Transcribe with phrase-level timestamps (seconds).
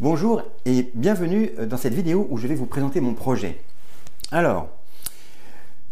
[0.00, 3.60] Bonjour et bienvenue dans cette vidéo où je vais vous présenter mon projet.
[4.32, 4.70] Alors,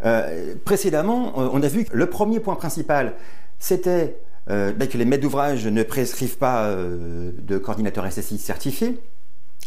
[0.03, 3.13] euh, précédemment, euh, on a vu que le premier point principal,
[3.59, 4.17] c'était
[4.49, 8.99] euh, ben, que les maîtres d'ouvrage ne prescrivent pas de coordinateur SSI certifié.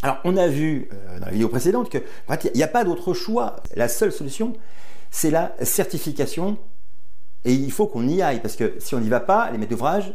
[0.01, 0.89] Alors, on a vu
[1.21, 3.55] dans la vidéo précédente qu'il n'y a pas d'autre choix.
[3.77, 4.51] La seule solution,
[5.09, 6.57] c'est la certification.
[7.45, 9.71] Et il faut qu'on y aille, parce que si on n'y va pas, les maîtres
[9.71, 10.13] d'ouvrage,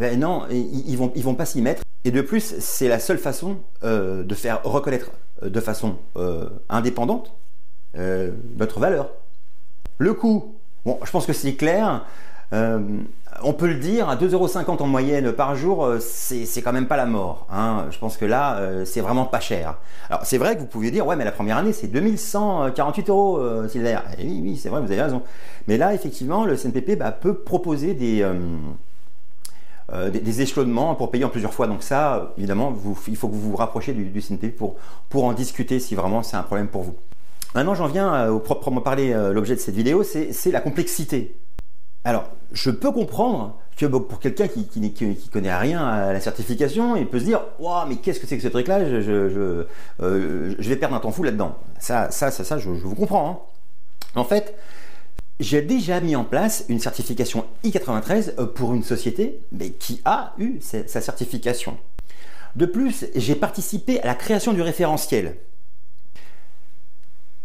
[0.00, 1.82] ben non, ils, vont, ils vont pas s'y mettre.
[2.06, 5.10] Et de plus, c'est la seule façon euh, de faire reconnaître
[5.42, 7.34] euh, de façon euh, indépendante
[8.56, 9.10] notre valeur.
[9.98, 12.06] Le coût, bon, je pense que c'est clair.
[12.52, 17.06] on peut le dire, à 2,50€ en moyenne par jour, c'est quand même pas la
[17.06, 17.48] mort.
[17.52, 17.86] Hein.
[17.90, 19.78] Je pense que là, c'est vraiment pas cher.
[20.08, 23.66] Alors c'est vrai que vous pouvez dire, ouais, mais la première année, c'est 2148 euros,
[23.68, 24.02] Sylvain.
[24.18, 25.22] Et oui, oui, c'est vrai, vous avez raison.
[25.66, 28.24] Mais là, effectivement, le CNPP bah, peut proposer des
[29.92, 31.66] euh, des, échelonnements pour payer en plusieurs fois.
[31.66, 32.72] Donc ça, évidemment,
[33.08, 34.76] il faut que vous vous rapprochiez du, du CNP pour,
[35.08, 36.94] pour en discuter si vraiment c'est un problème pour vous.
[37.54, 41.36] Maintenant, j'en viens euh, au proprement parler, euh, l'objet de cette vidéo, c'est la complexité.
[42.04, 46.96] Alors, je peux comprendre que pour quelqu'un qui, qui, qui, connaît rien à la certification,
[46.96, 48.84] il peut se dire Waouh, mais qu'est-ce que c'est que ce truc-là?
[48.84, 49.66] Je, je,
[49.98, 51.56] je, vais perdre un temps fou là-dedans.
[51.78, 53.30] Ça, ça, ça, ça, je, vous comprends.
[53.30, 54.20] Hein.
[54.20, 54.54] En fait,
[55.40, 60.34] j'ai déjà mis en place une certification I93 euh, pour une société mais qui a
[60.38, 61.78] eu sa certification.
[62.56, 65.36] De plus, j'ai participé à la création du référentiel.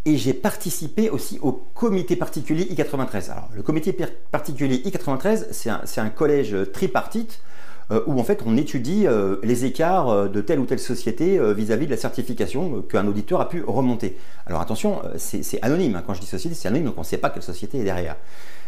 [0.03, 3.31] Et j'ai participé aussi au comité particulier I93.
[3.31, 3.95] Alors, le comité
[4.31, 7.54] particulier I93, c'est un, un, collège tripartite euh,
[7.91, 11.85] où en fait on étudie euh, les écarts euh, de telle ou telle société vis-à-vis
[11.85, 14.17] de la certification qu'un auditeur a pu remonter.
[14.45, 16.03] Alors attention, c'est anonyme, hein.
[16.05, 18.15] quand je dis société, c'est anonyme, donc on ne sait pas quelle société est derrière.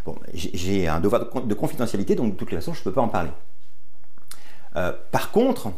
[0.06, 3.02] Bon, j'ai un devoir de, confidentialité, donc de toutes les façons, je ne peux pas
[3.02, 3.32] en parler.
[5.12, 5.72] par contre,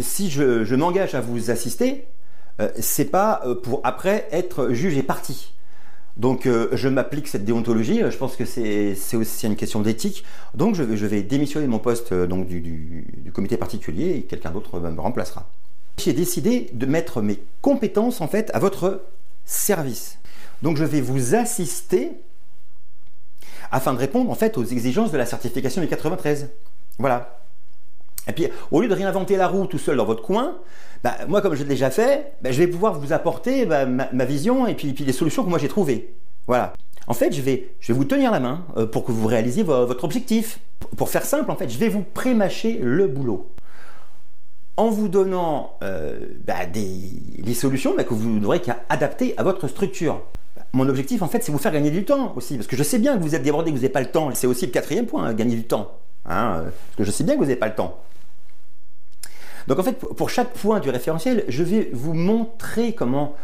[0.00, 2.06] si je, m'engage à vous assister,
[2.78, 5.55] c'est pas pour après être juge et parti.
[6.16, 10.24] Donc euh, je m'applique cette déontologie, je pense que c'est aussi une question d'éthique.
[10.54, 15.48] Donc je, vais démissionner mon poste euh, du, comité particulier et quelqu'un d'autre me remplacera.
[15.98, 19.02] J'ai décidé de mettre mes compétences en fait à votre
[19.44, 20.18] service.
[20.62, 22.12] Donc je vais vous assister
[23.70, 26.48] afin de répondre en fait aux exigences de la certification du 93.
[26.98, 27.45] Voilà.
[28.28, 30.58] Et puis, au lieu de réinventer la roue tout seul dans votre coin,
[31.04, 34.24] bah, moi, comme je l'ai déjà fait, bah, je vais pouvoir vous apporter bah, ma,
[34.24, 36.14] vision et puis, les solutions que moi j'ai trouvées.
[36.46, 36.72] Voilà.
[37.06, 40.58] En fait, je vais, vous tenir la main euh, pour que vous réalisiez votre objectif.
[40.96, 43.48] Pour faire simple, en fait, je vais vous prémâcher le boulot
[44.76, 46.18] en vous donnant euh,
[46.72, 50.22] des, solutions que vous n'aurez qu'à adapter à votre structure.
[50.72, 52.98] Mon objectif, en fait, c'est vous faire gagner du temps aussi, parce que je sais
[52.98, 54.30] bien que vous êtes débordé, que vous n'avez pas le temps.
[54.34, 55.98] C'est aussi le quatrième point, gagner du temps.
[56.26, 58.00] Hein, euh, parce que je sais bien que vous n'avez pas le temps.
[59.66, 63.34] Donc en fait, pour chaque point du référentiel, je vais vous montrer comment,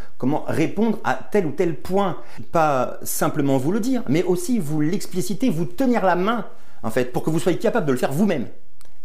[0.46, 2.18] répondre à tel ou tel point.
[2.52, 6.46] Pas simplement vous le dire, mais aussi vous l'expliciter, vous tenir la main,
[6.82, 8.46] en fait, pour que vous soyez capable de le faire vous-même.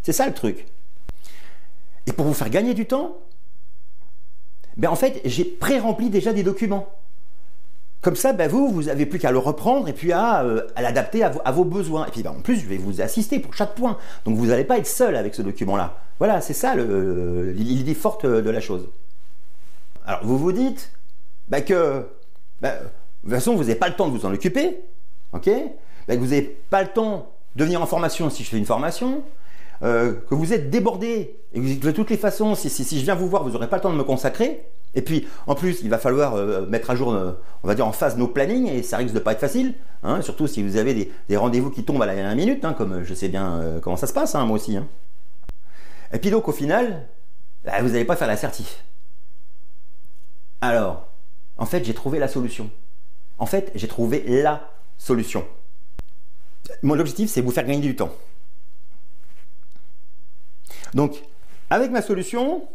[0.04, 0.68] C'est ça le truc.
[2.06, 3.18] Et pour vous faire gagner du temps,
[4.78, 6.88] ben en fait, j'ai pré-rempli déjà des documents.
[8.08, 11.24] Comme ça, ben vous, vous n'avez plus qu'à le reprendre et puis à, euh, l'adapter
[11.24, 12.06] à, vos besoins.
[12.06, 13.98] Et puis ben, en plus, je vais vous assister pour chaque point.
[14.24, 15.98] Donc vous n'allez pas être seul avec ce document-là.
[16.18, 18.88] Voilà, c'est ça l'idée forte de la chose.
[20.06, 20.94] Alors vous vous dites
[21.50, 22.06] ben, que
[22.62, 22.70] de
[23.24, 24.80] toute façon, vous n'avez pas le temps de vous en occuper.
[25.34, 25.40] vous
[26.08, 29.22] n'avez pas le temps de venir en formation si je fais une formation.
[29.84, 33.28] Euh, que vous êtes débordé et que de toutes les façons, si je viens vous
[33.28, 34.64] voir, vous n'aurez pas le temps de me consacrer.
[34.96, 37.34] Et puis, en plus, il va falloir euh, mettre à jour, euh,
[37.64, 40.22] on va dire, en phase nos plannings, et ça risque de pas être facile, hein,
[40.22, 43.14] surtout si vous avez des, rendez-vous qui tombent à la dernière minute, hein, comme je
[43.14, 44.78] sais bien euh, comment ça se passe, hein, moi aussi.
[46.14, 47.08] Et puis donc, au final,
[47.64, 48.84] bah, vous n'allez pas faire l'assertif.
[50.62, 51.08] Alors,
[51.58, 52.70] en fait, j'ai trouvé la solution.
[53.38, 55.46] En fait, j'ai trouvé la solution.
[56.82, 58.12] Mon objectif, c'est vous faire gagner du temps.
[60.94, 61.24] Donc,
[61.70, 62.68] avec ma solution,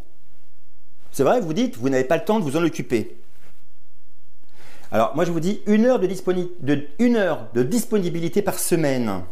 [1.13, 3.17] c'est vrai, vous dites, vous n'avez pas le temps de vous en occuper.
[4.91, 9.23] Alors, moi, je vous dis une heure de, disponibilité par semaine.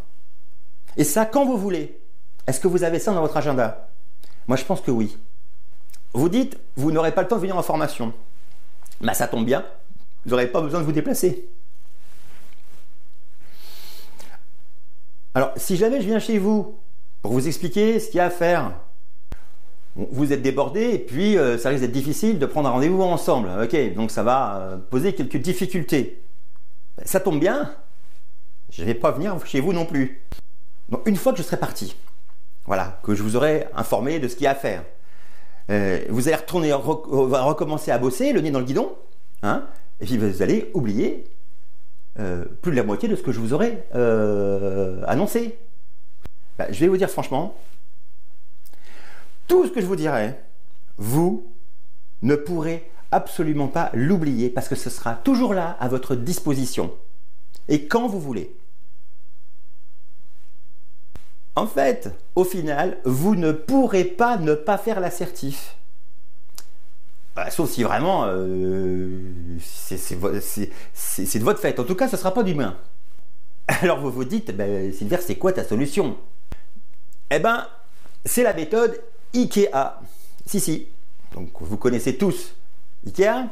[0.97, 1.99] Et ça, quand vous voulez.
[2.47, 3.89] Est-ce que vous avez ça dans votre agenda?
[4.47, 5.17] Moi, je pense que oui.
[6.13, 8.13] Vous dites, vous n'aurez pas le temps de venir en formation.
[9.01, 9.65] Bah, ça tombe bien.
[10.25, 11.49] Vous n'aurez pas besoin de vous déplacer.
[15.35, 16.79] Alors, si jamais je viens chez vous
[17.23, 18.73] pour vous expliquer ce qu'il y a à faire,
[19.97, 23.51] vous êtes débordé et puis euh, ça risque d'être difficile de prendre un rendez-vous ensemble.
[23.63, 26.23] Ok, donc ça va euh, poser quelques difficultés.
[27.05, 27.75] Ça tombe bien,
[28.71, 30.23] je ne vais pas venir chez vous non plus.
[30.89, 31.97] Donc une fois que je serai parti,
[32.67, 34.85] voilà, que je vous aurai informé de ce qu'il y a à faire,
[35.69, 38.97] vous allez retourner, recommencer à bosser, le nez dans le guidon,
[39.43, 39.67] hein,
[40.01, 41.25] et puis vous allez oublier
[42.17, 43.87] plus de la moitié de ce que je vous aurais
[45.07, 45.57] annoncé.
[46.59, 47.57] Bah, je vais vous dire franchement,
[49.51, 50.39] tout ce que je vous dirai,
[50.97, 51.53] vous
[52.23, 56.95] ne pourrez absolument pas l'oublier parce que ce sera toujours là à votre disposition
[57.69, 58.55] et quand vous voulez.
[61.57, 65.77] En fait, au final, vous ne pourrez pas ne pas faire l'assertif.
[67.35, 69.21] Bah, sauf si vraiment euh,
[69.61, 71.81] c'est de votre fait.
[71.81, 72.77] En tout cas, ce ne sera pas du mien.
[73.67, 74.53] Alors vous vous dites,
[74.93, 76.17] Sylvain, c'est quoi ta solution?
[77.31, 77.67] Eh ben,
[78.25, 79.01] c'est la méthode
[79.35, 80.01] IKEA.
[80.47, 80.87] Si, si.
[81.35, 82.55] Donc vous connaissez tous
[83.07, 83.49] IKEA.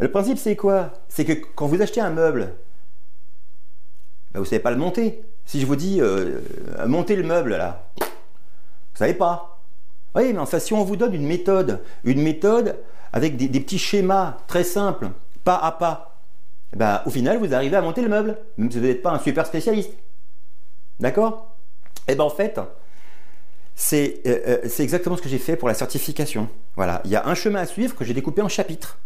[0.00, 0.92] Le principe, c'est quoi?
[1.08, 2.54] C'est que quand vous achetez un meuble,
[4.32, 5.22] ben, vous ne savez pas le monter.
[5.46, 6.40] Si je vous dis euh,
[6.78, 9.60] euh, monter le meuble là, vous ne savez pas.
[10.14, 12.78] Oui, mais enfin, si on vous donne une méthode, une méthode
[13.12, 15.10] avec des, petits schémas très simples,
[15.44, 16.18] pas à pas,
[16.74, 19.18] ben, au final, vous arrivez à monter le meuble, même si vous n'êtes pas un
[19.18, 19.92] super spécialiste.
[20.98, 21.54] D'accord?
[22.08, 22.58] Eh bien en fait,
[23.76, 26.48] euh, c'est exactement ce que j'ai fait pour la certification.
[26.76, 28.98] Voilà, il y a un chemin à suivre que j'ai découpé en chapitres.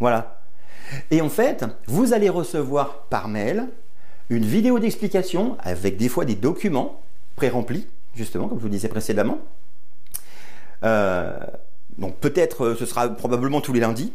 [0.00, 0.40] Voilà.
[1.10, 3.68] Et en fait, vous allez recevoir par mail
[4.28, 7.02] une vidéo d'explication avec des fois des documents
[7.36, 9.38] pré-remplis, justement, comme je vous disais précédemment.
[10.82, 11.38] Euh,
[11.98, 14.12] donc peut-être euh, ce sera probablement tous les lundis.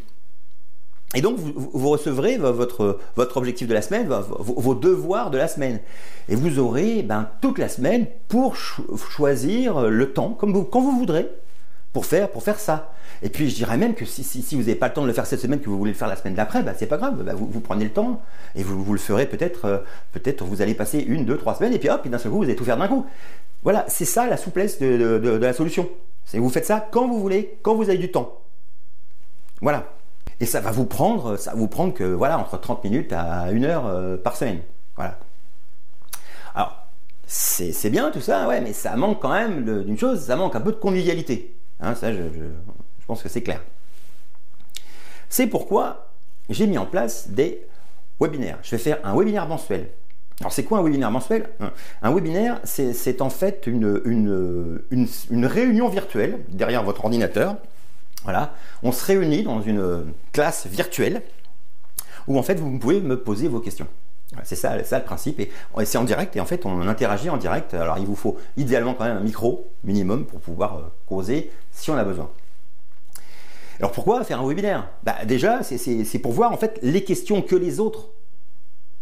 [1.15, 2.99] Et donc vous, recevrez votre,
[3.35, 5.79] objectif de la semaine, vos, devoirs de la semaine.
[6.29, 11.29] Et vous aurez ben, toute la semaine pour choisir le temps, quand vous voudrez,
[11.95, 12.91] pour faire, pour faire ça.
[13.23, 15.25] Et puis je dirais même que si, vous n'avez pas le temps de le faire
[15.25, 17.31] cette semaine, que vous voulez le faire la semaine d'après, bah, c'est pas grave, bah,
[17.33, 18.21] vous, prenez le temps
[18.53, 19.77] et vous, le ferez peut-être, euh,
[20.11, 22.43] peut-être vous allez passer une, deux, trois semaines et puis hop, d'un seul coup vous
[22.43, 23.05] allez tout faire d'un coup.
[23.63, 25.89] Voilà, c'est ça la souplesse de, la solution.
[26.33, 28.41] Vous faites ça quand vous voulez, quand vous avez du temps.
[29.61, 29.94] Voilà.
[30.39, 33.65] Et ça va vous prendre, ça vous prendre que voilà entre 30 minutes à une
[33.65, 34.59] heure euh, par semaine.
[34.95, 35.17] Voilà.
[36.53, 36.85] Alors
[37.27, 40.61] c'est bien tout ça, ouais, mais ça manque quand même d'une chose, ça manque un
[40.61, 41.55] peu de convivialité.
[41.79, 42.19] Hein, ça, je,
[43.07, 43.61] pense que c'est clair.
[45.29, 46.11] C'est pourquoi
[46.49, 47.65] j'ai mis en place des
[48.19, 48.59] webinaires.
[48.63, 49.89] Je vais faire un webinaire mensuel.
[50.39, 51.49] Alors c'est quoi un webinaire mensuel?
[52.01, 54.81] Un webinaire, c'est en fait une,
[55.31, 57.57] réunion virtuelle derrière votre ordinateur.
[58.25, 61.21] Voilà, on se réunit dans une classe virtuelle
[62.27, 63.87] où en fait vous pouvez me poser vos questions.
[64.43, 65.39] C'est ça, le principe.
[65.39, 65.51] Et
[65.85, 67.73] c'est en direct et en fait on interagit en direct.
[67.73, 71.91] Alors il vous faut idéalement quand même un micro minimum pour pouvoir euh, causer si
[71.91, 72.29] on a besoin.
[73.79, 74.89] Alors pourquoi faire un webinaire?
[75.03, 78.09] Bah, Déjà, c'est pour voir en fait les questions que les autres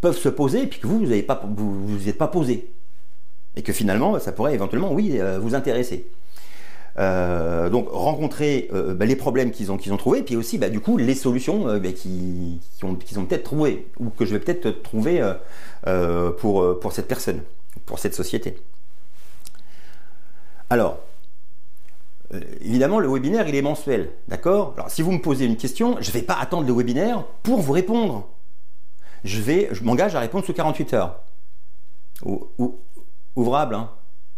[0.02, 2.72] peuvent se poser et que vous, vous n'avez pas, vous, vous êtes pas posé.
[3.56, 6.08] Et que finalement, ça pourrait éventuellement, oui, euh, vous intéresser.
[7.00, 10.80] Euh, donc rencontrer euh, bah, les problèmes qu'ils ont, ont trouvés, puis aussi bah, du
[10.80, 15.22] coup les solutions bah, qu'ils ont, peut-être trouvées, ou que je vais peut-être trouver
[16.40, 17.42] pour, pour cette personne,
[17.86, 18.56] pour cette société.
[20.70, 21.00] Alors,
[22.34, 24.12] euh, évidemment, le webinaire, il est mensuel.
[24.28, 24.74] D'accord?
[24.78, 27.60] Alors, si vous me posez une question, je ne vais pas attendre le webinaire pour
[27.60, 28.28] vous répondre.
[29.24, 31.20] Je, je m'engage à répondre sous 48 heures.
[33.36, 33.92] ouvrable, hein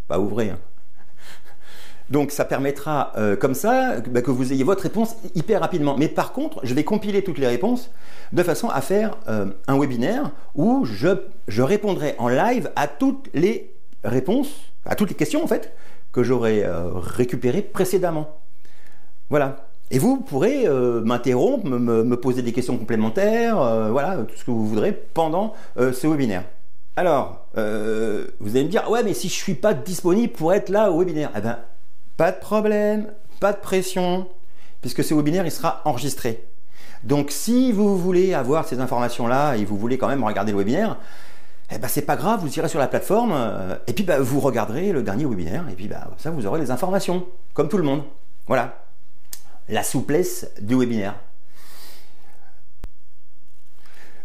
[0.07, 0.51] pas ouvré.
[0.51, 0.59] Hein.
[2.09, 5.95] Donc ça permettra euh, comme ça bah, que vous ayez votre réponse hyper rapidement.
[5.97, 7.89] Mais par contre, je vais compiler toutes les réponses
[8.31, 11.17] de façon à faire euh, un webinaire où je,
[11.61, 14.53] répondrai en live à toutes les réponses,
[14.85, 15.73] à toutes les questions en fait,
[16.11, 18.39] que j'aurais euh, récupéré précédemment.
[19.31, 19.39] Vous
[19.89, 20.69] Et vous pourrez
[21.03, 23.55] m'interrompre, me, poser des questions complémentaires,
[23.91, 26.43] voilà, tout ce que vous voudrez pendant ce webinaire.
[26.95, 27.61] Alors, vous
[28.55, 30.99] allez me dire, ouais, mais si je ne suis pas disponible pour être là au
[30.99, 31.57] webinaire, eh ben,
[32.17, 34.27] pas de problème, pas de pression,
[34.81, 36.45] puisque ce webinaire, il sera enregistré.
[37.03, 40.97] Donc, si vous voulez avoir ces informations-là et vous voulez quand même regarder le webinaire,
[41.71, 44.39] eh ben c'est pas grave, vous irez sur la plateforme euh, et puis bah, vous
[44.39, 47.83] regarderez le dernier webinaire et puis bah, ça vous aurez les informations, comme tout le
[47.83, 48.03] monde.
[48.47, 48.85] Voilà.
[49.67, 51.15] La souplesse du webinaire.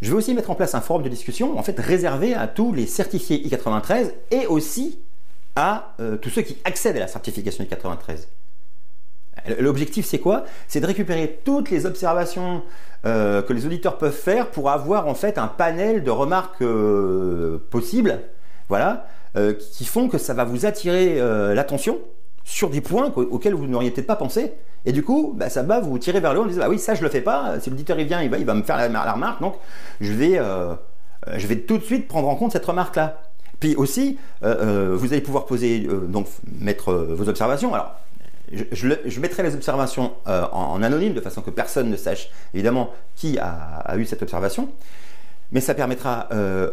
[0.03, 2.73] Je vais aussi mettre en place un forum de discussion, en fait réservé à tous
[2.73, 4.99] les certifiés I93 et aussi
[5.61, 8.27] à euh, tous ceux qui accèdent à la certification I93.
[9.59, 10.45] L'objectif, c'est quoi?
[10.69, 12.63] C'est de récupérer toutes les observations
[13.07, 17.59] euh, que les auditeurs peuvent faire pour avoir en fait un panel de remarques euh,
[17.71, 18.21] possibles,
[18.69, 19.07] voilà,
[19.59, 21.21] qui font que ça va vous attirer
[21.55, 21.99] l'attention
[22.43, 24.55] sur des points auxquels vous n'auriez peut-être pas pensé.
[24.85, 26.81] Et du coup, bah, ça va vous tirer vers le haut en disant, ah oui,
[26.81, 27.61] ça je le fais pas.
[27.61, 29.55] Si l'auditeur il vient, il va, il va me faire la, remarque, donc
[30.01, 30.41] je vais,
[31.37, 33.30] je vais tout de suite prendre en compte cette remarque-là.
[33.61, 34.49] Puis aussi, vous
[35.13, 36.27] allez pouvoir poser, donc
[36.61, 37.75] mettre vos observations.
[37.75, 37.95] Alors,
[38.51, 43.95] je, mettrai les observations en, anonyme de façon que personne ne sache évidemment qui a,
[43.97, 44.71] eu cette observation.
[45.53, 46.29] Mais ça permettra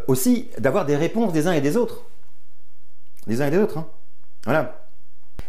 [0.07, 2.03] aussi d'avoir des réponses des uns et des autres.
[3.27, 3.79] Des uns et des autres.
[3.79, 3.87] Hein.
[4.45, 4.87] Voilà.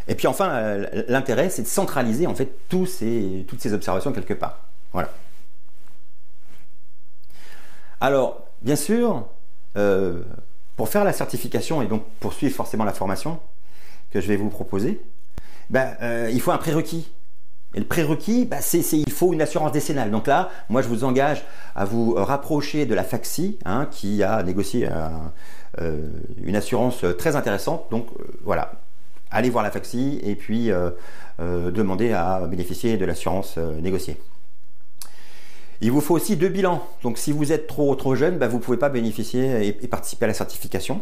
[0.09, 0.77] Et puis enfin,
[1.07, 4.59] l'intérêt, c'est de centraliser en fait tous ces, toutes ces observations quelque part.
[4.91, 5.09] Voilà.
[8.01, 9.27] Alors, bien sûr,
[9.77, 10.23] euh,
[10.79, 13.37] pour faire la certification et donc poursuivre forcément la formation
[14.13, 15.01] que je vais vous proposer,
[15.69, 17.11] ben, euh, il faut un prérequis.
[17.75, 20.09] Et le prérequis, ben, c'est, il faut une assurance décennale.
[20.09, 21.43] Donc là, moi, je vous engage
[21.75, 24.87] à vous rapprocher de la FAXI, hein, qui a négocié
[25.81, 26.07] euh,
[26.41, 27.87] une assurance très intéressante.
[27.91, 28.07] Donc
[28.45, 28.71] voilà,
[29.31, 30.71] allez voir la FAXI et puis
[31.39, 34.17] demandez à bénéficier de l'assurance négociée.
[35.81, 36.85] Il vous faut aussi deux bilans.
[37.03, 40.25] Donc si vous êtes trop trop jeune, bah, vous ne pouvez pas bénéficier et, participer
[40.25, 41.01] à la certification.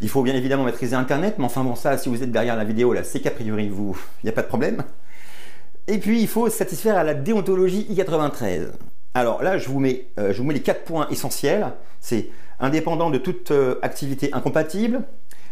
[0.00, 2.64] Il faut bien évidemment maîtriser Internet, mais enfin bon ça, si vous êtes derrière la
[2.64, 4.82] vidéo, là, c'est qu'a priori, vous, il n'y a pas de problème.
[5.86, 8.68] Et puis il faut satisfaire à la déontologie I93.
[9.14, 11.72] Alors là, je vous mets, euh, je vous mets les quatre points essentiels.
[12.00, 15.02] C'est indépendant de toute euh, activité incompatible.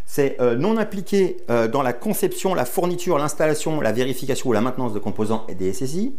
[0.06, 1.36] C'est euh, non impliqué
[1.72, 5.72] dans la conception, la fourniture, l'installation, la vérification ou la maintenance de composants et des
[5.72, 6.14] SSI.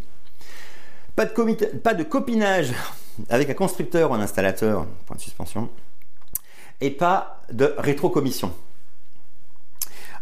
[1.15, 2.73] Pas de, copinage
[3.29, 5.69] avec un constructeur ou un installateur, point de suspension.
[6.79, 8.53] Et pas de rétrocommission.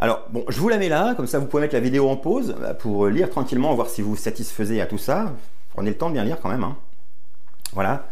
[0.02, 2.16] Alors, bon, je vous la mets là, comme ça vous pouvez mettre la vidéo en
[2.16, 5.34] pause bah, pour lire tranquillement, voir si vous vous satisfaisez à tout ça.
[5.74, 6.64] Prenez le temps de bien lire quand même.
[6.64, 6.78] Hein.
[7.74, 8.08] Voilà.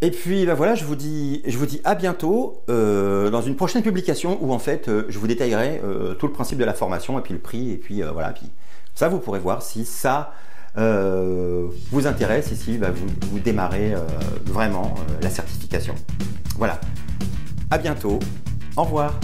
[0.00, 3.56] Et puis bah, voilà, je vous dis, je vous dis à bientôt euh, dans une
[3.56, 6.74] prochaine publication où en fait euh, je vous détaillerai euh, tout le principe de la
[6.74, 8.48] formation et puis le prix et puis voilà, puis
[8.94, 10.32] ça vous pourrez voir si ça
[10.78, 14.00] euh, vous intéresse ici, bah, vous, démarrez euh,
[14.46, 15.94] vraiment euh, la certification.
[16.56, 16.80] Voilà.
[17.70, 18.18] À bientôt.
[18.76, 19.18] Au revoir.